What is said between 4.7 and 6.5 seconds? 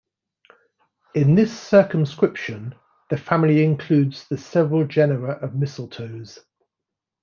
genera of mistletoes.